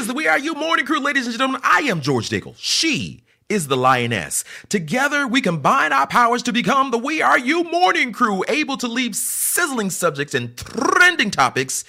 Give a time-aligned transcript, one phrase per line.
[0.00, 1.60] is the We Are You Morning Crew, ladies and gentlemen.
[1.62, 2.54] I am George Daigle.
[2.56, 4.44] She is the lioness.
[4.70, 8.88] Together, we combine our powers to become the We Are You Morning Crew, able to
[8.88, 11.84] leave sizzling subjects and trending topics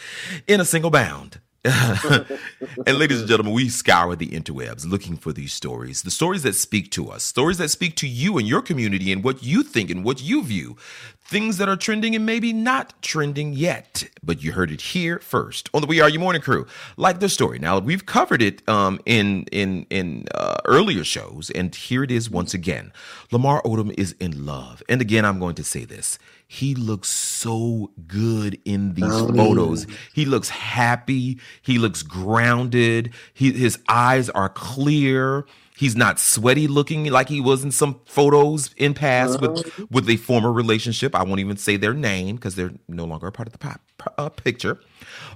[0.46, 1.40] in a single bound.
[1.64, 6.56] and ladies and gentlemen, we scour the interwebs looking for these stories, the stories that
[6.56, 9.92] speak to us, stories that speak to you and your community and what you think
[9.92, 10.76] and what you view,
[11.24, 15.70] things that are trending and maybe not trending yet, but you heard it here first
[15.72, 16.66] on the We Are You Morning Crew.
[16.98, 17.60] Like the story.
[17.60, 22.28] Now we've covered it um, in in in uh, earlier shows, and here it is
[22.28, 22.92] once again.
[23.32, 26.18] Lamar Odom is in love, and again, I'm going to say this.
[26.48, 27.08] He looks
[27.42, 29.88] so good in these oh, photos.
[30.14, 31.40] He looks happy.
[31.62, 33.14] He looks grounded.
[33.34, 35.46] He, his eyes are clear.
[35.76, 39.54] He's not sweaty looking like he was in some photos in past uh-huh.
[39.54, 41.16] with with a former relationship.
[41.16, 43.82] I won't even say their name because they're no longer a part of the pop,
[44.18, 44.80] uh, picture.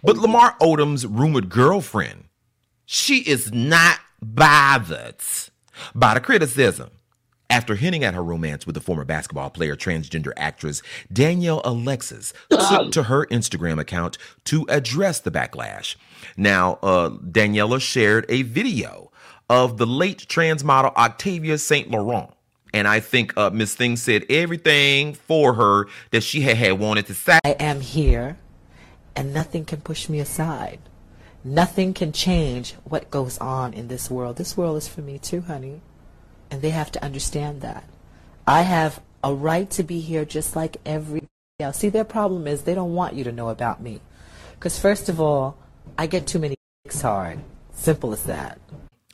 [0.03, 2.25] But Lamar Odom's rumored girlfriend,
[2.86, 5.16] she is not bothered
[5.95, 6.92] by the criticism.
[7.49, 10.81] After hinting at her romance with the former basketball player, transgender actress
[11.13, 15.95] Daniielle Alexis took to her Instagram account to address the backlash.
[16.35, 19.11] Now, uh, Daniela shared a video
[19.47, 21.89] of the late trans model Octavia St.
[21.91, 22.31] Laurent.
[22.73, 27.05] And I think uh, Miss Thing said everything for her that she had, had wanted
[27.05, 27.39] to say.
[27.45, 28.38] I am here,
[29.16, 30.79] and nothing can push me aside.
[31.43, 34.35] Nothing can change what goes on in this world.
[34.35, 35.81] This world is for me too, honey
[36.56, 37.84] and they have to understand that.
[38.48, 41.28] I have a right to be here just like every
[41.59, 41.80] else.
[41.80, 44.00] See, their problem is they don't want you to know about me.
[44.53, 45.58] Because, first of all,
[45.97, 47.39] I get too many dicks hard.
[47.73, 48.58] Simple as that.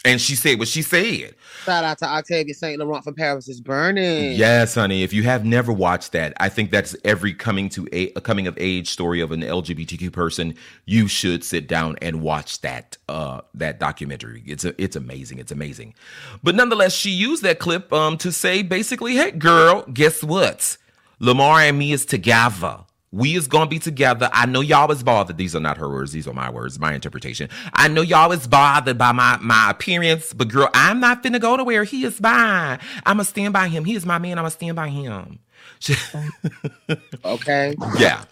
[0.04, 1.36] And she said what she said.
[1.64, 2.80] Shout out to Octavia St.
[2.80, 4.34] Laurent from Paris is Burning.
[4.34, 5.04] Yes, honey.
[5.04, 8.48] If you have never watched that, I think that's every coming to a, a coming
[8.48, 10.56] of age story of an LGBTQ person.
[10.86, 14.42] You should sit down and watch that uh, that documentary.
[14.48, 15.38] It's a, it's amazing.
[15.38, 15.94] It's amazing.
[16.42, 20.78] But nonetheless, she used that clip um, to say basically, "Hey, girl, guess what?
[21.20, 24.30] Lamar and me is together." We is gonna be together.
[24.32, 25.38] I know y'all was bothered.
[25.38, 26.14] These are not her words.
[26.14, 27.50] These are my words, my interpretation.
[27.74, 31.58] I know y'all was bothered by my my appearance, but girl, I'm not finna go
[31.58, 32.80] to where He is mine.
[33.06, 33.84] I'ma stand by him.
[33.84, 34.40] He is my man.
[34.40, 35.40] I'ma stand by him.
[37.26, 37.76] okay.
[37.98, 38.24] Yeah.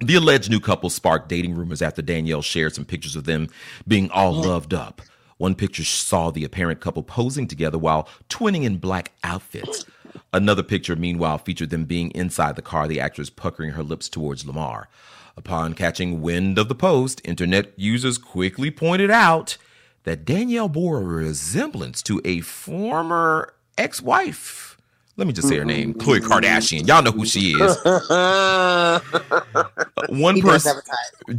[0.00, 3.48] The alleged new couple sparked dating rumors after Daniielle shared some pictures of them
[3.86, 4.48] being all oh.
[4.48, 5.02] loved up.
[5.38, 9.84] One picture saw the apparent couple posing together while twinning in black outfits.
[10.32, 14.46] Another picture, meanwhile, featured them being inside the car, the actress puckering her lips towards
[14.46, 14.88] Lamar.
[15.36, 19.56] Upon catching wind of the post, internet users quickly pointed out
[20.04, 24.76] that Daniielle bore a resemblance to a former ex wife.
[25.16, 26.86] Let me just say her name, Khloe Kardashian.
[26.86, 27.76] Y'all know who she is.
[30.08, 30.76] One person,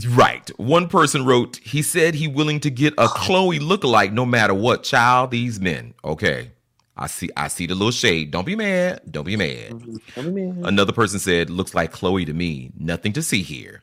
[0.10, 0.50] right?
[0.60, 4.84] One person wrote, "He said he willing to get a Khloe lookalike no matter what."
[4.84, 6.52] Child, these men, okay.
[7.00, 8.32] I see I see the little shade.
[8.32, 9.02] Don't be mad.
[9.10, 9.70] Don't be mad.
[10.16, 10.68] Don't be mad.
[10.68, 12.72] Another person said, looks like Khloe to me.
[12.78, 13.82] Nothing to see here.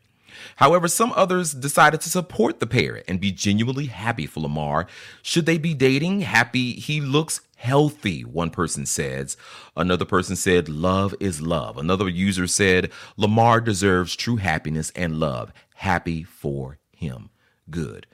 [0.56, 4.86] However, some others decided to support the pair and be genuinely happy for Lamar.
[5.22, 6.20] Should they be dating?
[6.20, 9.36] Happy he looks healthy, one person says.
[9.76, 11.76] Another person said, love is love.
[11.76, 15.52] Another user said, Lamar deserves true happiness and love.
[15.74, 17.30] Happy for him.
[17.70, 18.06] Good.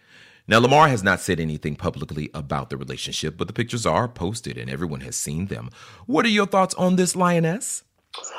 [0.49, 4.59] Now, Lamar has not said anything publicly about the relationship, but the pictures are posted
[4.59, 5.71] and everyone has seen them.
[6.07, 7.85] What are your thoughts on this, Lioness?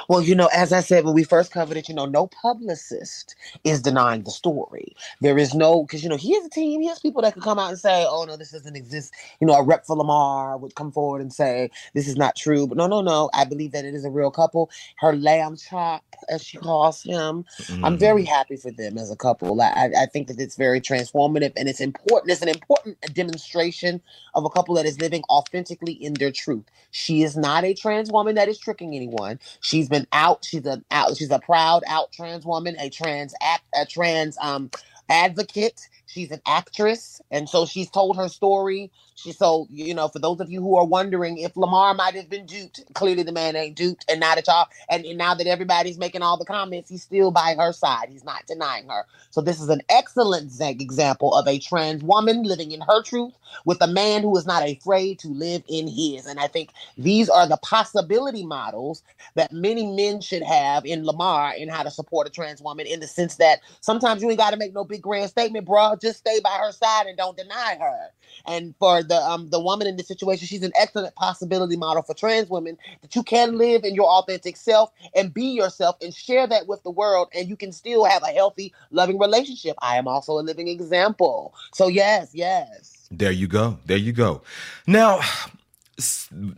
[0.10, 3.36] Well, you know, as I said when we first covered it, you know, no publicist
[3.64, 4.96] is denying the story.
[5.22, 6.82] There is no because you know he has a team.
[6.82, 9.48] He has people that can come out and say, "Oh no, this doesn't exist." You
[9.48, 12.78] know, a rep for Lamar would come forward and say, "This is not true." But
[12.78, 13.30] no, no, no.
[13.34, 14.70] I believe that it is a real couple.
[14.98, 17.46] Her lamb chop, as she calls him.
[17.62, 17.86] Mm-hmm.
[17.86, 19.62] I'm very happy for them as a couple.
[19.62, 22.32] I, I think that it's very transformative and it's important.
[22.32, 24.02] It's an important demonstration
[24.34, 26.66] of a couple that is living authentically in their truth.
[26.92, 29.40] She is not a trans woman that is tricking anyone.
[29.64, 30.46] She's been out.
[30.46, 31.18] She's an out.
[31.18, 34.72] She's a proud out trans woman, a trans act, a trans um
[35.10, 35.82] advocate.
[36.14, 38.92] She's an actress, and so she's told her story.
[39.16, 42.30] She so you know for those of you who are wondering if Lamar might have
[42.30, 45.48] been duped, clearly the man ain't duped, and now that y'all and, and now that
[45.48, 48.10] everybody's making all the comments, he's still by her side.
[48.10, 49.06] He's not denying her.
[49.32, 53.34] So this is an excellent example of a trans woman living in her truth
[53.66, 56.26] with a man who is not afraid to live in his.
[56.28, 59.04] And I think these are the possibility models
[59.36, 63.00] that many men should have in Lamar in how to support a trans woman in
[63.00, 65.96] the sense that sometimes you ain't got to make no big grand statement, bro.
[66.04, 68.10] Just stay by her side and don't deny her.
[68.46, 72.14] And for the um the woman in this situation, she's an excellent possibility model for
[72.14, 76.46] trans women that you can live in your authentic self and be yourself and share
[76.48, 79.78] that with the world, and you can still have a healthy, loving relationship.
[79.82, 81.56] I am also a living example.
[81.74, 83.08] So yes, yes.
[83.10, 83.80] There you go.
[83.86, 84.42] There you go.
[84.88, 85.22] Now,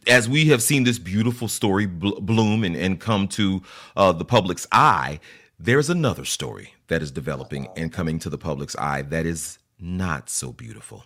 [0.07, 3.61] as we have seen this beautiful story bloom and, and come to
[3.95, 5.19] uh, the public's eye,
[5.59, 10.29] there's another story that is developing and coming to the public's eye that is not
[10.29, 11.05] so beautiful.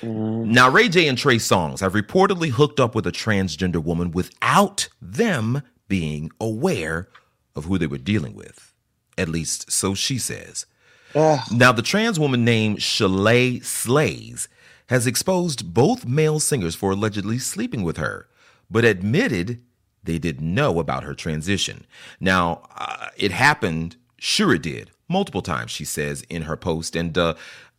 [0.00, 0.46] Mm.
[0.46, 4.88] Now, Ray J and Trey Songz have reportedly hooked up with a transgender woman without
[5.00, 7.08] them being aware
[7.54, 8.72] of who they were dealing with.
[9.16, 10.66] At least, so she says.
[11.14, 11.40] Ugh.
[11.52, 14.48] Now, the trans woman named Shaela Slays
[14.88, 18.28] has exposed both male singers for allegedly sleeping with her,
[18.70, 19.62] but admitted
[20.04, 21.86] they didn't know about her transition.
[22.20, 26.96] Now, uh, it happened, sure it did, multiple times, she says in her post.
[26.96, 27.34] And uh,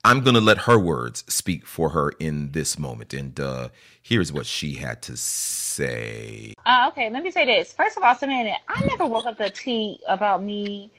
[0.06, 3.14] I'm going to let her words speak for her in this moment.
[3.14, 3.70] And uh,
[4.02, 6.54] here's what she had to say.
[6.66, 7.74] Uh, okay, let me say this.
[7.74, 10.92] First of all, Samantha, I never woke up the tea about me,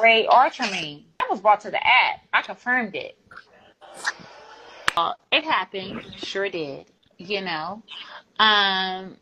[0.00, 1.04] Ray, or Tremaine.
[1.20, 2.20] That was brought to the app.
[2.32, 3.18] I confirmed it.
[4.96, 6.86] Uh, it happened, sure did.
[7.18, 7.82] You know,
[8.38, 9.16] um,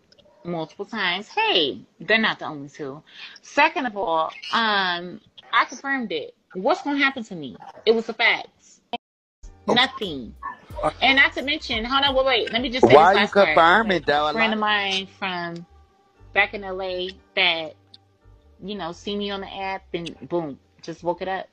[0.47, 1.29] multiple times.
[1.29, 3.03] Hey, they're not the only two.
[3.43, 5.21] Second of all, um,
[5.53, 6.35] I confirmed it.
[6.55, 7.57] What's gonna happen to me?
[7.85, 8.49] It was a fact.
[9.69, 9.75] Oh.
[9.75, 10.35] Nothing.
[11.01, 12.53] And not to mention, hold on, wait, wait.
[12.53, 14.29] Let me just say Why you confirming though?
[14.29, 15.67] A friend of mine from
[16.33, 17.75] back in LA that
[18.63, 21.49] you know see me on the app and boom, just woke it up.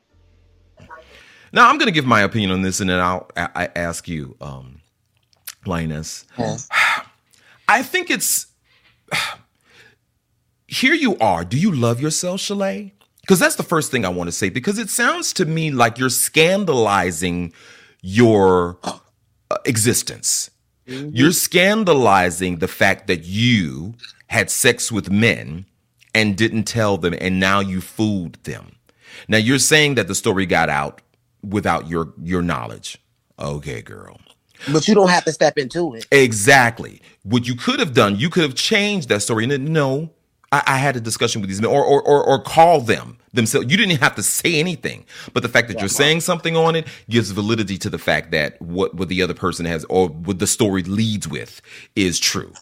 [1.54, 4.36] Now I'm going to give my opinion on this, and then I'll I ask you,
[4.42, 4.82] um,
[5.66, 6.26] Lioness.
[6.38, 6.68] Yes.
[7.68, 8.48] I think it's
[10.68, 10.94] here.
[10.94, 11.46] You are.
[11.46, 12.92] Do you love yourself, Shaela?
[13.22, 14.50] Because that's the first thing I want to say.
[14.50, 17.54] Because it sounds to me like you're scandalizing
[18.02, 19.00] your uh,
[19.66, 20.50] existence.
[20.88, 21.16] Mm-hmm.
[21.16, 23.96] You're scandalizing the fact that you
[24.28, 25.66] had sex with men
[26.14, 28.76] and didn't tell them, and now you fooled them.
[29.28, 31.02] Now you're saying that the story got out
[31.42, 32.98] without your your knowledge.
[33.40, 34.20] Okay, girl.
[34.72, 36.06] But you don't have to step into it.
[36.12, 37.02] Exactly.
[37.24, 39.44] What you could have done, you could have changed that story.
[39.46, 40.12] And no,
[40.52, 43.70] I, I had a discussion with these men, or or or, or call them themselves.
[43.70, 46.76] You didn't have to say anything, but the fact that yeah, you're saying something on
[46.76, 50.40] it gives validity to the fact that what what the other person has or what
[50.40, 51.62] the story leads with
[51.96, 52.54] is true.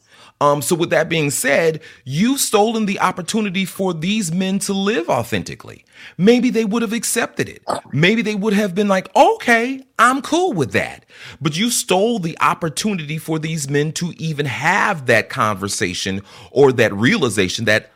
[0.42, 5.08] Um, so with that being said, you've stolen the opportunity for these men to live
[5.08, 5.86] authentically.
[6.18, 7.62] Maybe they would have accepted it.
[7.94, 11.06] Maybe they would have been like, okay, I'm cool with that.
[11.40, 16.92] But you stole the opportunity for these men to even have that conversation or that
[16.92, 17.92] realization that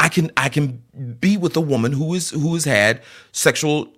[0.00, 0.82] I can I can
[1.20, 3.93] be with a woman who is who has had sexual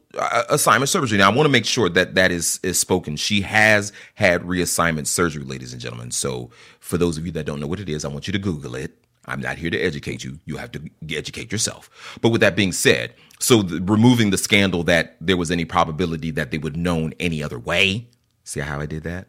[0.49, 1.19] assignment surgery.
[1.19, 3.17] Now I want to make sure that that is is spoken.
[3.17, 6.11] She has had reassignment surgery, ladies and gentlemen.
[6.11, 8.39] So for those of you that don't know what it is, I want you to
[8.39, 8.97] Google it.
[9.27, 10.39] I'm not here to educate you.
[10.45, 10.81] You have to
[11.11, 12.19] educate yourself.
[12.21, 16.31] But with that being said, so the, removing the scandal that there was any probability
[16.33, 18.07] that they would known any other way.
[18.45, 19.27] See how I did that?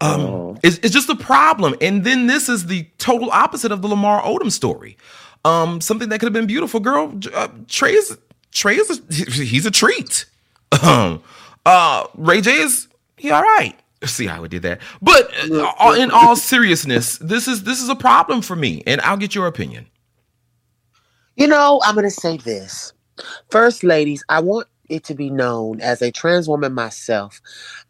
[0.00, 0.58] Um, oh.
[0.62, 1.74] it's, it's just a problem.
[1.80, 4.98] And then this is the total opposite of the Lamar Odom story.
[5.44, 7.18] Um, something that could have been beautiful, girl.
[7.32, 8.18] Uh, Trey is
[8.52, 10.26] Trey is a, he's a treat.
[10.82, 11.22] Um,
[11.64, 13.74] uh, Ray J is he all right.
[14.04, 14.80] See how I did that.
[15.02, 19.16] But uh, in all seriousness, this is this is a problem for me, and I'll
[19.16, 19.86] get your opinion.
[21.36, 22.92] You know, I'm gonna say this.
[23.50, 27.40] First, ladies, I want it to be known as a trans woman myself,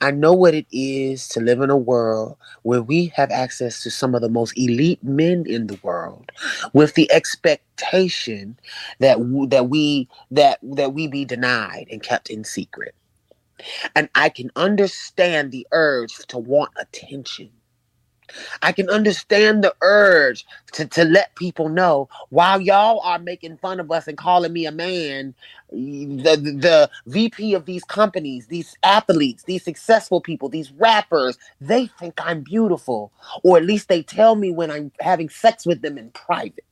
[0.00, 3.90] I know what it is to live in a world where we have access to
[3.90, 6.32] some of the most elite men in the world
[6.74, 8.58] with the expectation
[9.00, 9.18] that
[9.50, 12.94] that we that that we be denied and kept in secret.
[13.96, 17.50] And I can understand the urge to want attention.
[18.62, 23.80] I can understand the urge to, to let people know while y'all are making fun
[23.80, 25.34] of us and calling me a man,
[25.70, 32.14] the, the VP of these companies, these athletes, these successful people, these rappers, they think
[32.18, 33.12] I'm beautiful.
[33.44, 36.64] Or at least they tell me when I'm having sex with them in private.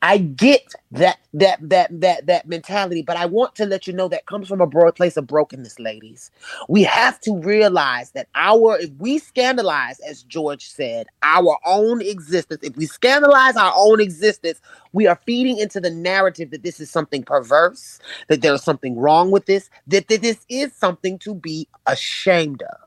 [0.00, 4.08] I get that that that that that mentality, but I want to let you know
[4.08, 6.30] that comes from a broad place of brokenness, ladies.
[6.68, 12.60] We have to realize that our if we scandalize, as George said, our own existence,
[12.62, 14.60] if we scandalize our own existence,
[14.92, 17.98] we are feeding into the narrative that this is something perverse,
[18.28, 22.62] that there is something wrong with this, that, that this is something to be ashamed
[22.62, 22.78] of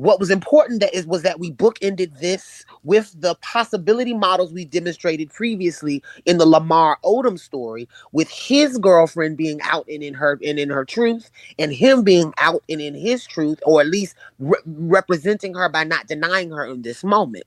[0.00, 4.64] what was important that is was that we bookended this with the possibility models we
[4.64, 10.38] demonstrated previously in the Lamar Odom story, with his girlfriend being out and in her
[10.42, 14.14] and in her truth, and him being out and in his truth, or at least
[14.38, 17.44] re- representing her by not denying her in this moment.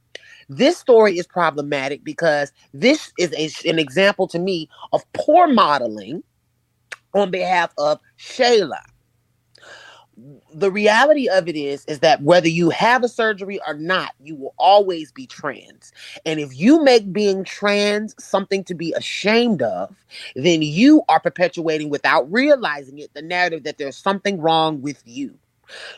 [0.48, 6.22] This story is problematic because this is a, an example to me of poor modeling
[7.15, 8.81] on behalf of Shaela
[10.53, 14.36] the reality of it is is that whether you have a surgery or not you
[14.36, 15.91] will always be trans.
[16.25, 19.96] And if you make being trans something to be ashamed of
[20.36, 25.36] then you are perpetuating without realizing it the narrative that there's something wrong with you.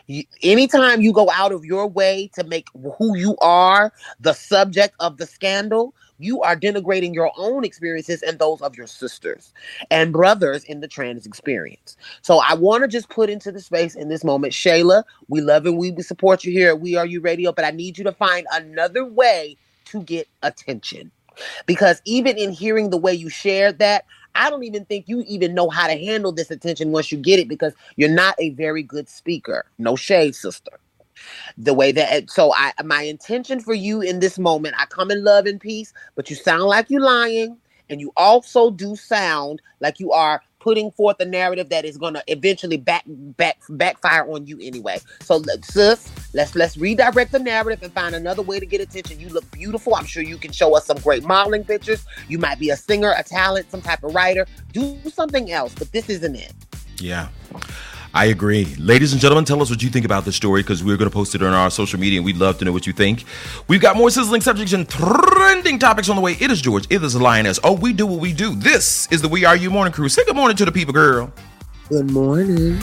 [0.07, 2.67] You, anytime you go out of your way to make
[2.97, 8.39] who you are the subject of the scandal, you are denigrating your own experiences and
[8.39, 9.53] those of your sisters
[9.91, 11.97] and brothers in the trans experience.
[12.21, 15.65] So I want to just put into the space in this moment, Shaela, we love
[15.65, 18.11] and we support you here at We Are You Radio, but I need you to
[18.11, 21.11] find another way to get attention.
[21.65, 24.05] Because even in hearing the way you shared that,
[24.35, 27.39] I don't even think you even know how to handle this attention once you get
[27.39, 29.65] it because you're not a very good speaker.
[29.77, 30.79] No shade, sister.
[31.57, 35.23] The way that so I my intention for you in this moment, I come in
[35.23, 37.57] love and peace, but you sound like you're lying,
[37.89, 42.15] and you also do sound like you are putting forth a narrative that is going
[42.15, 44.97] to eventually back back backfire on you anyway.
[45.21, 49.19] So sis, let's let's redirect the narrative and find another way to get attention.
[49.19, 49.93] You look beautiful.
[49.93, 52.03] I'm sure you can show us some great modeling pictures.
[52.27, 54.47] You might be a singer, a talent, some type of writer.
[54.73, 56.53] Do something else, but this isn't it.
[56.97, 57.27] Yeah.
[58.15, 58.63] I agree.
[58.79, 61.13] Ladies and gentlemen, tell us what you think about this story because we're going to
[61.13, 63.25] post it on our social media and we'd love to know what you think.
[63.67, 66.37] We've got more sizzling subjects and trending topics on the way.
[66.39, 66.87] It is George.
[66.89, 67.59] It is the Lioness.
[67.61, 68.55] Oh, we do what we do.
[68.55, 70.07] This is the We Are You Morning Crew.
[70.07, 71.29] Say good morning to the people, girl.
[71.89, 72.79] Good morning.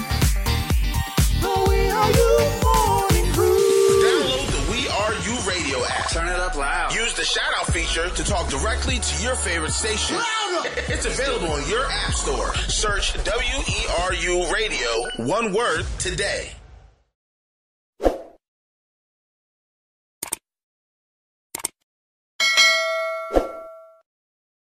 [7.83, 10.17] Feature to talk directly to your favorite station.
[10.89, 12.55] It's available on your app store.
[12.55, 16.53] Search W E R U Radio, one word today.